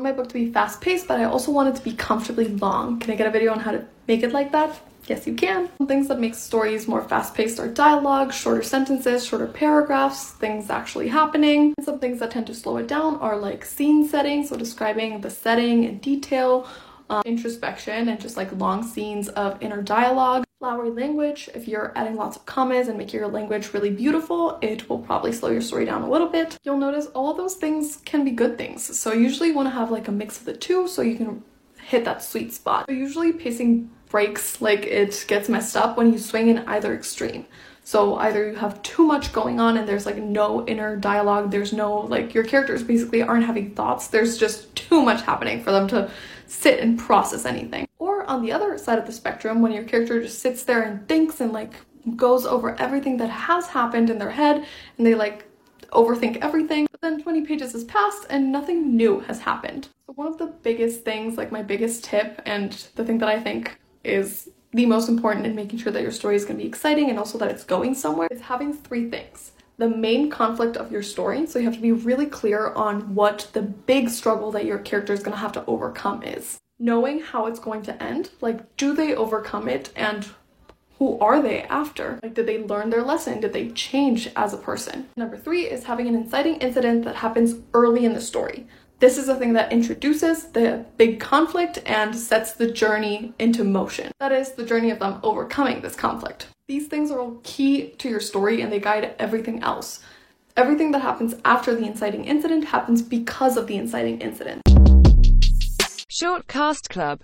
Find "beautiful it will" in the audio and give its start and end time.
23.88-24.98